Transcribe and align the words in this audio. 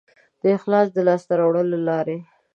د 0.41 0.43
اخلاص 0.57 0.87
د 0.93 0.97
لاسته 1.07 1.33
راوړلو 1.39 1.77
لارې 1.89 2.17